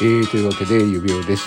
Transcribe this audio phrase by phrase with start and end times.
[0.00, 1.44] えー、というわけで指輪です。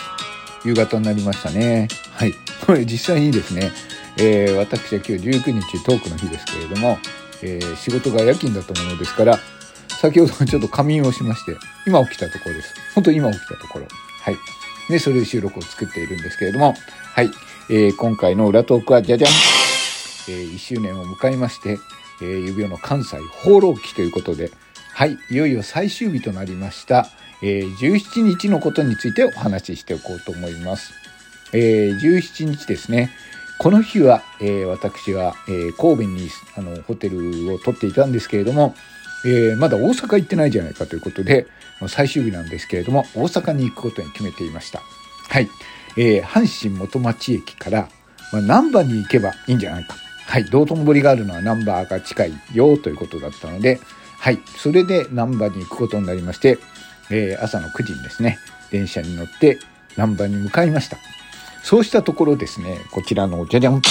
[0.65, 1.87] 夕方になりましたね。
[2.11, 2.33] はい。
[2.65, 3.71] これ実際にですね、
[4.17, 6.99] えー、私は今日19日トークの日ですけれども、
[7.43, 9.39] えー、仕事が夜勤だったものですから、
[10.01, 11.55] 先ほどちょっと仮眠をしまして、
[11.87, 12.73] 今起きたところです。
[12.93, 13.87] 本当に今起きたところ。
[14.21, 14.37] はい。
[14.89, 16.75] で、それで収録を作っているんですけれども、
[17.13, 17.31] はい。
[17.69, 19.31] えー、今回の裏トークはじゃじゃん
[20.27, 21.79] えー、1周年を迎えまして、
[22.21, 24.51] えー、指輪の関西放浪記ということで、
[24.93, 27.09] はい、いよいよ最終日となりました。
[27.43, 30.93] えー、17日のことについてお話ししておこうと思います。
[31.53, 33.11] えー、17日ですね。
[33.59, 38.73] この日は、えー、私は、えー、神戸にあのホテルを取っていたんですけれども、
[39.23, 41.47] えー、まだ大阪行ってないじゃないかということで、
[41.87, 44.81] 最終日なんですけれども、大阪に行くことに決めていました。
[45.29, 45.49] はい。
[45.97, 47.89] えー、阪神元町駅から、
[48.31, 49.95] まあ、難波に行けばいいんじゃないか。
[50.25, 50.45] はい。
[50.45, 53.79] 道頓堀があるのは難波が近いよということだったので、
[54.17, 54.39] はい。
[54.57, 56.57] それで難波に行くことになりまして、
[57.11, 58.39] えー、朝の9時にですね、
[58.71, 59.59] 電車に乗って
[59.97, 60.97] 難波に向かいました。
[61.63, 63.73] そうしたところですね、こちらのじゃじゃん。
[63.73, 63.81] はい。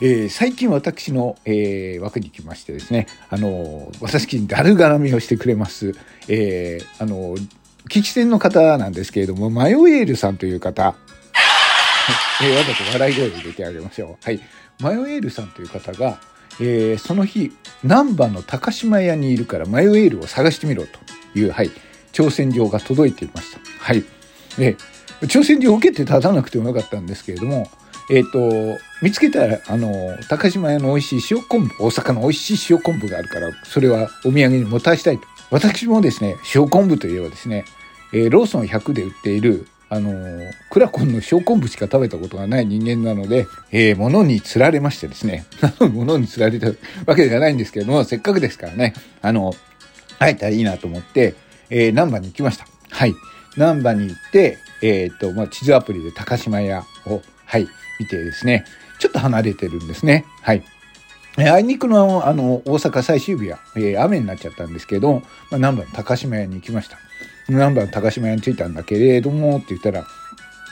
[0.00, 5.94] えー、最近私の、えー、枠に来ましてですね、あのー、私にだるがらみをしてくれます、
[6.28, 7.48] えー、あのー、
[7.86, 10.96] 聞き戦の方なんですけれども、マヨエールさんという方、
[12.42, 14.24] えー、わざと笑い声を入れてあげましょう。
[14.24, 14.40] はい。
[14.80, 16.20] マヨエールさんという方が、
[16.60, 17.52] えー、その日、
[17.84, 20.98] 難波の高島屋にいるからマヨエールを探してみろと
[21.34, 21.70] いう、はい、
[22.12, 23.60] 挑戦状が届いていました。
[23.78, 24.04] はい。
[24.58, 24.76] で、
[25.22, 27.70] 挑戦状を受けて立たなくてもよかったんですけれども、
[28.10, 35.24] えっ、ー、と、見つけたら、あの、高島屋の美味しい塩昆布、大阪の美味しい塩昆布があるから、それはお土産に持たしたいと。
[35.50, 37.64] 私もですね、塩昆布といえばですね、
[38.12, 45.44] えー、ローソン100で売っている、あのー、クラコンの塩昆布しか食べたことがない人間なので、えー、物に釣られましてですね、
[45.80, 46.68] 物に釣られた
[47.06, 49.54] わけではないんですけれども、せっかくですからね、あの、
[50.22, 51.34] 会えたらいいなと思って、
[51.70, 52.66] えー、南波に行きました。
[52.90, 53.14] はい。
[53.56, 58.64] 南波に行って、えっ、と、まあ、地図アプリで高島屋を、はい、見てですね、
[58.98, 60.24] ちょっと離れてるんですね。
[60.42, 60.62] はい。
[61.38, 66.98] えあいにくの、あの、大阪最終日は、えー、雨になっちゃったんですけど、まあ、南波の高島屋に行きました。
[67.48, 70.06] 何番高島屋に着いたんだけれどもって言ったら、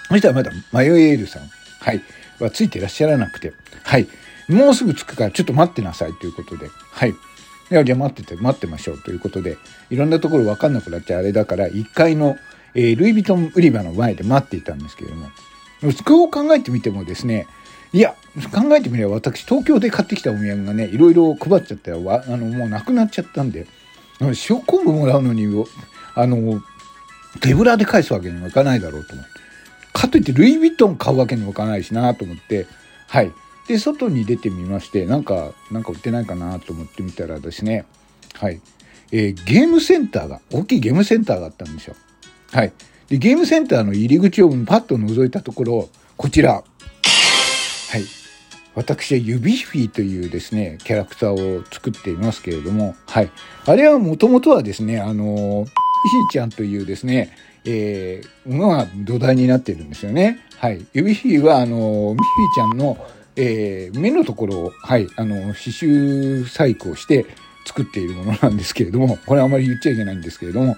[0.08, 1.42] そしたらまだマヨエールさん、
[1.80, 2.02] はい、
[2.38, 3.52] はついてらっしゃらなくて、
[3.84, 4.08] はい、
[4.48, 7.14] もうすぐ着くからちょっと待ってなさいということで、はい。
[7.70, 9.56] いや、じゃあ待ってて、待ってましょうということで、
[9.90, 12.36] いろんなところわかんなくなっちゃあれだから、1階の、
[12.74, 15.28] えー、ルイ・ヴィトン売り場の前で待っていたんですけれども、
[15.92, 17.46] そを考えてみてもですね、
[17.92, 18.14] いや、
[18.52, 23.66] 考えてみれば私、東京で買ってきたお土産がね、いろいろ配っちゃったら、あの、もうなくなっちゃったんで、
[24.20, 25.46] 塩昆布もらうのに、
[26.14, 26.62] あの、
[27.40, 29.30] 手ぶらで返すわけにもいかないだろうと思って。
[29.92, 32.66] かといってルイ・ヴィトン買うわけにもいかないしなと思って、
[33.08, 33.32] はい。
[33.70, 37.84] で、外に出てみまして、なんか、なんか売ってないかなと思ってみたらですね、
[38.34, 38.60] はい。
[39.12, 41.94] えー、ゲームセンターが、大きいゲームセンターがあったんですよ。
[42.50, 42.72] はい。
[43.08, 46.54] で、ゲームセンターの入り口をパッと覗いたところ、こちら。
[46.54, 48.04] はい。
[48.74, 53.30] 私はユビフィというですね、キャラクターを作っていますけれども、はい。
[53.66, 57.30] あれはもともとはですね、あのひーちゃんというですね、
[57.64, 60.40] えー、のが土台になってるんですよね。
[60.60, 60.84] はい。
[60.92, 62.98] 指ひは、あの、ミヒーちゃんの、
[63.42, 67.24] えー、目のところを、はい、あの、刺繍細工をして
[67.64, 70.76] 作っているものなんですけれども、これあまり言っちゃいけないんですけれども、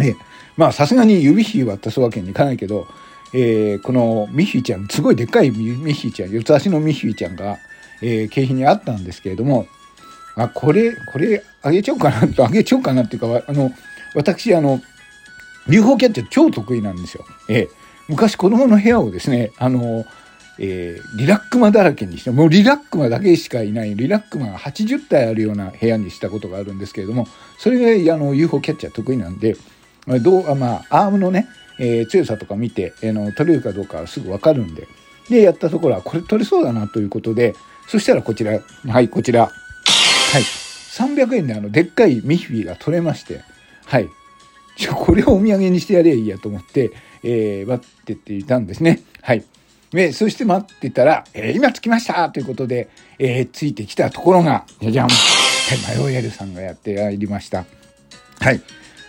[0.00, 0.16] えー、
[0.56, 2.88] まあ、さすがに指ひ渡すわけにいかないけど、
[3.32, 7.58] えー、このミッフィーちゃん、すごいでっかいミッフィーちゃん、四つ足のミッフィーちゃんが、
[8.02, 9.68] えー、景品にあったんですけれども、
[10.34, 13.70] あ、これ、これ、あげちゃおうかなと、あげちゃおうかなっていうか、あの、
[14.16, 14.80] 私、あの、
[15.68, 17.24] UFO キャッチャー超得意なんですよ。
[17.48, 17.68] ええ。
[18.08, 20.04] 昔子供の部屋をですね、あの、
[20.58, 27.26] えー、リラックマだらけにして、もうリラックマだけしかいない、リラックマが80体あるような部屋にしたことがあるんですけれども、
[27.58, 29.56] それがあの UFO キャッチャー得意なんで、
[30.22, 34.88] どう、まあ、アームのね、えー、強さとか見て、あの、取れるかどうかすぐわかるんで、
[35.28, 37.54] で、やったところは、これ取れそうだなということで、
[37.88, 39.48] そしたらこちら、はい、こちら、は
[40.38, 43.42] い、300円であの、でっかいミッフィーが取れまして、
[43.84, 44.08] はい。
[44.94, 46.92] これをお土産にしてやればいいやと思って、
[47.22, 49.02] えー、待ってっていたんですね。
[49.92, 50.06] はい。
[50.06, 52.88] で、そして待ってたら、えー、今着きましたということで、
[53.18, 55.08] えー、着いてきたところが、じゃじゃん。
[55.08, 55.14] は
[55.74, 57.64] い、マヨエルさんがやってまいりました。
[58.40, 58.60] はい。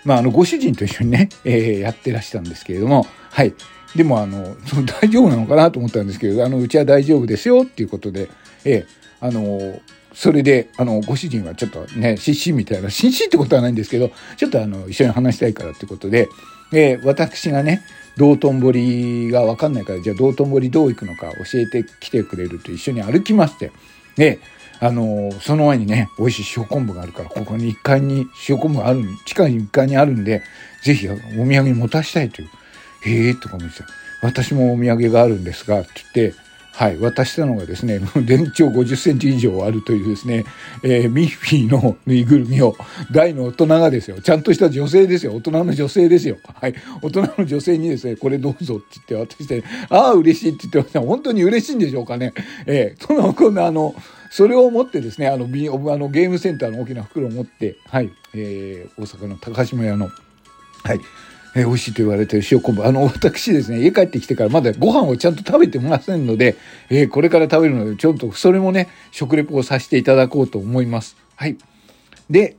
[0.06, 3.54] まあ、あの、ご主人と一緒にね、えー、やってらしたんですけれども、はい。
[3.96, 8.30] でも、あの、その大丈夫なのかなと思ったんですけど、あの、うちは大丈夫ですよっていうことで、
[8.64, 9.80] えー、あの、
[10.14, 16.28] それで、あの、ご主人はちょっとね、失神みたいな、失神ってことはないんですけど、ちょっとあの、一緒に話したいからってことで、
[16.74, 17.84] え私がね、
[18.18, 23.72] 道頓堀が分かんないから、じゃあ道頓堀どう行くのか教えてきてくれると一緒に歩きまして、
[24.16, 24.40] で、
[24.80, 30.44] あの、その前にね、美味しい塩昆布があるから、ここに1階に塩昆布がある、地下に1階にあるんで、
[30.84, 32.50] ぜひお土産に持たしたいという。
[33.06, 33.84] へえとか思って
[34.22, 36.47] 私もお土産があるんですが、って言って、
[36.78, 40.46] はい、渡したのがですね、 全長50センチ以上あるというですね、
[40.84, 42.78] えー、ミッフィーのぬいぐるみを、
[43.12, 46.38] 大の大人がですよ、ちゃんとした女性ですよ、大人の女性ですよ。
[46.44, 51.02] はい、大人の女性にですね、これどうぞって言って渡して、ああ、嬉しいって言ってました。
[51.02, 52.34] 本当に嬉しいんでしょうかね。
[52.68, 53.96] えー、その、こんなあの、
[54.30, 60.12] それを持ってですね、あの、あのゲームセンターの大きな袋を持って、はい、えー、大阪の高島屋の、
[60.84, 61.00] はい、
[61.58, 62.86] えー、美味しいと言われてる塩昆布。
[62.86, 66.56] あの、私ですね、家帰ってきてからまだご飯をちゃんと食べてませんので、
[66.90, 71.18] えー、これから食べるので、ちょっとそれもね、食レポをさせていただこうと思います。
[71.36, 71.58] はい。
[72.30, 72.56] で、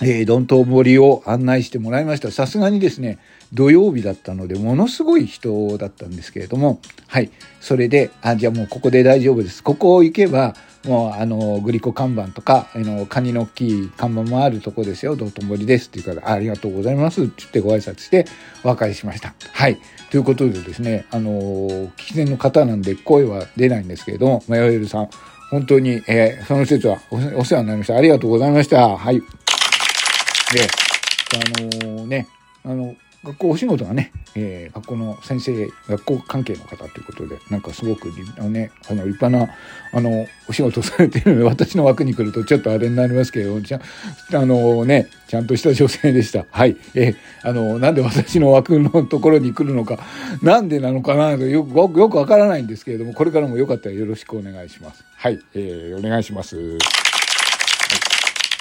[0.00, 2.30] えー、どんとぼりを案内してもらいました。
[2.30, 3.18] さすがにですね、
[3.52, 7.30] 土曜日だったので、ものすごい人だったんですけれども、はい。
[7.60, 9.62] それで、あ、じゃあもうここで大丈夫です。
[9.62, 15.16] ここ行けば、もうあのグリコ看板とかあのカニの大きい看板もあるとこですよ。
[15.16, 18.26] 道頓堀ですって言うからありがとうございますって言ってご挨拶して
[18.62, 19.34] お別れしました。
[19.52, 19.78] はい。
[20.10, 25.08] ということでですねあの聞き手の方なんで声は出ないんですけれどもマヨエルさん
[25.50, 27.96] 本当に、えー、その説はお世話になりました。
[27.96, 28.96] ありがとうございました。
[28.96, 29.20] はい。
[29.20, 29.24] で
[31.34, 32.28] あのー、ね
[32.64, 39.54] あの学校お仕事がね、えー、学校の先生学校関係の方ということでなんかすごくあの、ね、あの立派な
[39.92, 43.80] あのお仕事されているので私の枠に来るとちょっとあれになりますけどちゃ
[44.34, 46.44] あのねちゃんとした女性でした。
[46.50, 46.76] はい。
[46.94, 49.98] えー、あのなんで私の枠のところに来るのか
[50.42, 55.04] なんでなのかなよくよくわからないんですけれどもこれからもよかったらよろしくお願いします。
[55.16, 56.78] はい、えー、お願いします。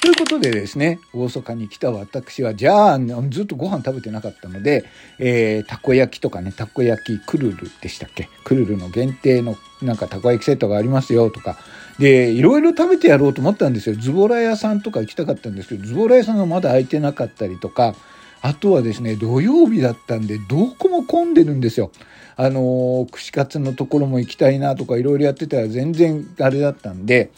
[0.03, 4.83] ということでですね、大阪に来た私は、じゃあ、ずっとご飯食べてなかったので、
[5.17, 8.27] えー、たこ焼きとかね、たこ焼きクルルでしたっけ？
[8.43, 11.57] クルルの限定のなんかたこ焼きセットがありますよとか、
[11.99, 13.95] で、いろいろ食べてやろうと思ったんですよ。
[13.95, 17.95] ズボラ屋さんとか行きたかったんですけど、ズボラ屋さんがまだ開いてなかったりとか、
[18.41, 21.91] あとはですね、土曜日だったんで、どこも混んでるんですよ。
[22.35, 27.31] あのー、串カツのところも行きたいなとかいろいろやってたら全然あれだったんで、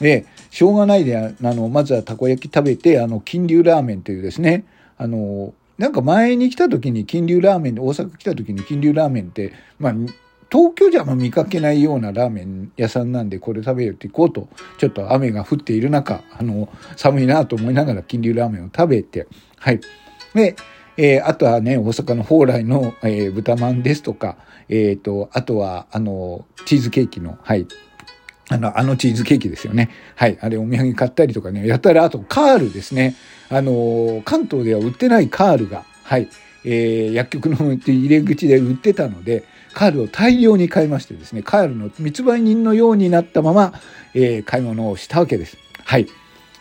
[0.00, 4.64] で、しょうがないで、あの、まずはたこ焼き食べて、あの、金龍ラーメンというですね、
[4.96, 9.94] あの、なんか前に来た時に金龍ラーメンで、大阪来た時に金龍ラーメンって、まあ、
[10.50, 14.48] 東京じゃ見かけないようなラーメン屋さんなんでこれ食べようって行こうと、
[14.78, 19.80] ちょっと雨が降っている中、あの、寒いなと思いながら金龍ラーメンを食べて、はい。
[20.34, 20.56] で、
[20.96, 24.36] えー、あとはね、大阪の蓬莱の、えー、豚まんですとか、
[24.68, 27.66] えっ、ー、と、あとは、あの、チーズケーキの、はい、
[28.48, 29.90] あの、あのチーズケーキですよね。
[30.14, 30.38] はい。
[30.40, 33.14] あれお土産買ったりとかね、やったら、あとカールですね。
[33.50, 36.28] あの、関東では売ってないカールが、はい。
[36.64, 43.74] えー、薬局の入り口で売ってたので、カールを大量に買いましてですね、カールの密売人のようになったまま、
[44.14, 45.56] えー、買い物をしたわけです。
[45.84, 46.08] はい。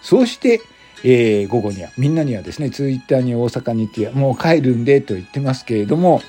[0.02, 0.62] そうして、
[1.04, 6.22] えー、午後には、みんなにはですね、ツイッターに大阪に行って、もう帰るんでと言ってますけれども、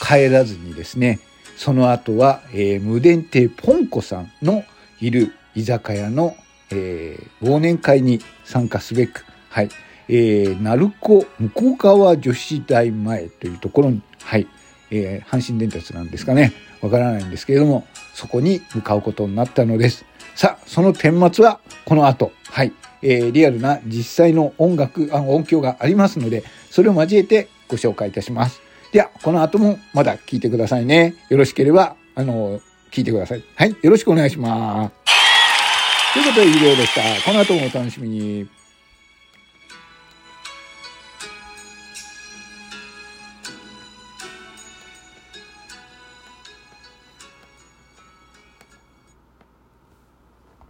[0.00, 1.20] 帰らずにですね、
[1.56, 4.64] その後は、えー、無伝亭ポンコさんの
[5.00, 6.36] いる居酒屋の、
[6.70, 9.68] えー、忘年会に参加すべく、はい、
[10.08, 14.46] えー、鳴子向川女子大前というところに、はい、
[14.90, 20.04] えー、阪神電鉄なんですかね、わからないんですけれども、そこに向かうことになったのです。
[20.34, 22.72] さあ、その顛末はこの後、はい、
[23.02, 28.61] えー、リアルな実際の音楽、あ音響がありますので、それを交えてご紹介いたします。
[28.92, 31.14] では、この後もまだ聞いてくださいね。
[31.30, 33.42] よろしければ、あの、聞いてください。
[33.56, 33.74] はい。
[33.82, 36.12] よろしくお願いします。
[36.12, 37.00] ということで、以上でした。
[37.24, 38.61] この後もお楽しみに。